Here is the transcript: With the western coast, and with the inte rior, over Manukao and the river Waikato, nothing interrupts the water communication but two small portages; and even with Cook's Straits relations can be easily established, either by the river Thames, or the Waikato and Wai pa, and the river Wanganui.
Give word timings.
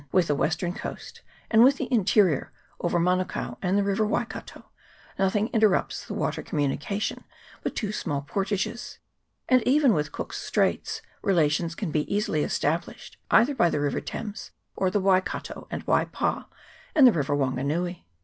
With 0.11 0.25
the 0.25 0.33
western 0.35 0.73
coast, 0.73 1.21
and 1.51 1.63
with 1.63 1.77
the 1.77 1.87
inte 1.89 2.23
rior, 2.25 2.47
over 2.79 2.97
Manukao 2.99 3.59
and 3.61 3.77
the 3.77 3.83
river 3.83 4.03
Waikato, 4.03 4.65
nothing 5.19 5.49
interrupts 5.49 6.03
the 6.07 6.15
water 6.15 6.41
communication 6.41 7.23
but 7.61 7.75
two 7.75 7.91
small 7.91 8.23
portages; 8.23 8.97
and 9.47 9.61
even 9.61 9.93
with 9.93 10.11
Cook's 10.11 10.39
Straits 10.41 11.03
relations 11.21 11.75
can 11.75 11.91
be 11.91 12.11
easily 12.11 12.43
established, 12.43 13.17
either 13.29 13.53
by 13.53 13.69
the 13.69 13.79
river 13.79 14.01
Thames, 14.01 14.49
or 14.75 14.89
the 14.89 14.99
Waikato 14.99 15.67
and 15.69 15.83
Wai 15.83 16.05
pa, 16.05 16.47
and 16.95 17.05
the 17.05 17.11
river 17.11 17.35
Wanganui. 17.37 18.01